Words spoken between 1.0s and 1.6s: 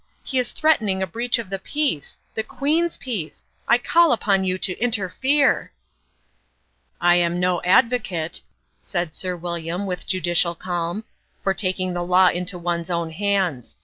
a breach of the